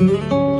[0.00, 0.57] Müzik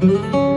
[0.00, 0.47] thank you